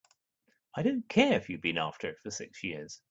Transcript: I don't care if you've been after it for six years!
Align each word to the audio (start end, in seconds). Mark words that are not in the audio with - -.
I 0.75 0.81
don't 0.81 1.07
care 1.07 1.37
if 1.37 1.47
you've 1.49 1.61
been 1.61 1.77
after 1.77 2.09
it 2.09 2.17
for 2.23 2.31
six 2.31 2.63
years! 2.63 2.99